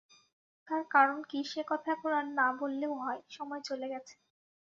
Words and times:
তার 0.67 0.83
কারণ 0.91 1.17
কী 1.29 1.39
সে-কথা 1.43 1.89
এখন 1.91 2.11
আর 2.13 2.27
না 2.31 2.47
বললেও 2.59 2.93
হয়, 3.03 3.21
সময় 3.29 3.61
চলে 3.69 3.87
গেছে। 3.93 4.15